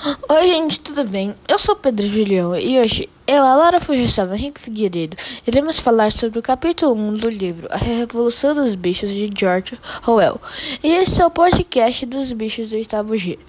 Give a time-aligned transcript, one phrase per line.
[0.00, 1.34] Oi, gente, tudo bem?
[1.48, 6.38] Eu sou Pedro Julião e hoje eu, a Laura Fujisawa Henrique Figueiredo, iremos falar sobre
[6.38, 9.76] o capítulo 1 do livro A Revolução dos Bichos de George
[10.06, 10.40] Orwell.
[10.84, 13.40] E esse é o podcast dos bichos do oitavo G.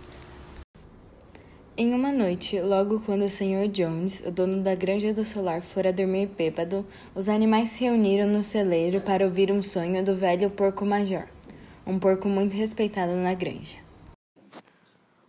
[1.77, 3.67] Em uma noite, logo quando o Sr.
[3.71, 8.41] Jones, o dono da granja do solar, fora dormir bêbado, os animais se reuniram no
[8.41, 11.25] celeiro para ouvir um sonho do velho porco major,
[11.85, 13.88] um porco muito respeitado na granja.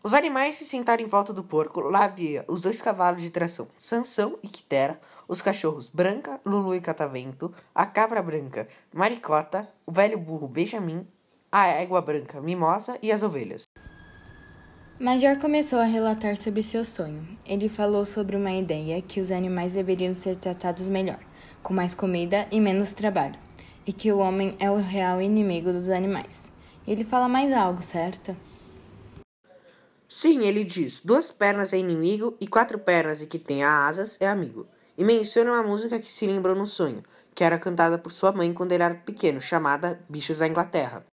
[0.02, 1.80] Os animais se sentaram em volta do porco.
[1.80, 6.80] Lá havia os dois cavalos de tração, Sansão e Quitera, os cachorros Branca, Lulu e
[6.80, 11.06] Catavento, a cabra branca, Maricota, o velho burro Benjamin,
[11.52, 13.64] a égua branca Mimosa e as ovelhas.
[14.98, 17.26] Major começou a relatar sobre seu sonho.
[17.44, 21.20] Ele falou sobre uma ideia que os animais deveriam ser tratados melhor,
[21.62, 23.38] com mais comida e menos trabalho,
[23.86, 26.50] e que o homem é o real inimigo dos animais.
[26.86, 28.34] Ele fala mais algo, certo?
[30.12, 34.26] Sim, ele diz: duas pernas é inimigo e quatro pernas e que tem asas é
[34.26, 34.66] amigo.
[34.98, 38.52] E menciona uma música que se lembrou no sonho, que era cantada por sua mãe
[38.52, 41.06] quando ele era pequeno, chamada Bichos da Inglaterra.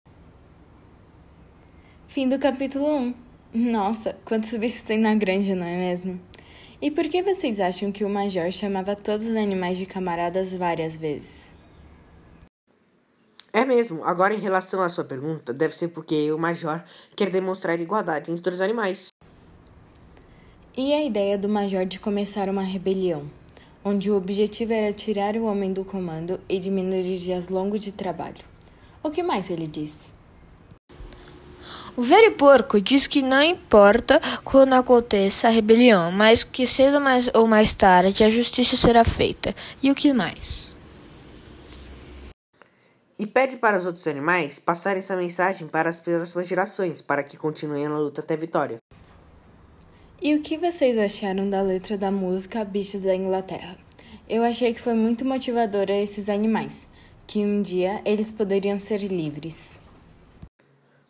[2.07, 3.13] Fim do capítulo 1.
[3.53, 6.17] Nossa, quantos bichos tem na granja, não é mesmo?
[6.81, 10.95] E por que vocês acham que o Major chamava todos os animais de camaradas várias
[10.95, 11.54] vezes?
[13.55, 14.03] É mesmo.
[14.03, 16.83] Agora, em relação à sua pergunta, deve ser porque o Major
[17.15, 19.07] quer demonstrar igualdade entre os animais.
[20.75, 23.23] E a ideia do Major de começar uma rebelião,
[23.81, 27.93] onde o objetivo era tirar o homem do comando e diminuir os dias longos de
[27.93, 28.43] trabalho?
[29.01, 30.13] O que mais ele disse?
[31.95, 37.29] O velho porco diz que não importa quando aconteça a rebelião, mas que cedo mais
[37.33, 39.55] ou mais tarde a justiça será feita.
[39.81, 40.74] E o que mais?
[43.17, 47.37] E pede para os outros animais passarem essa mensagem para as próximas gerações, para que
[47.37, 48.77] continuem na luta até a vitória.
[50.21, 53.77] E o que vocês acharam da letra da música Bichos da Inglaterra?
[54.27, 56.87] Eu achei que foi muito motivadora a esses animais,
[57.27, 59.79] que um dia eles poderiam ser livres.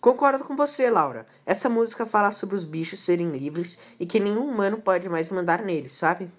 [0.01, 1.25] Concordo com você, Laura.
[1.45, 5.63] Essa música fala sobre os bichos serem livres e que nenhum humano pode mais mandar
[5.63, 6.29] neles, sabe?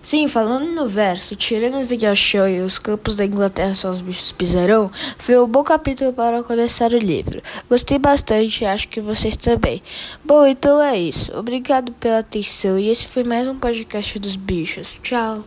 [0.00, 4.00] Sim, falando no verso, tirando o Miguel Show e os campos da Inglaterra só os
[4.00, 7.42] bichos pisarão, foi um bom capítulo para começar o livro.
[7.68, 9.82] Gostei bastante e acho que vocês também.
[10.24, 11.36] Bom, então é isso.
[11.36, 15.00] Obrigado pela atenção e esse foi mais um podcast dos bichos.
[15.02, 15.44] Tchau.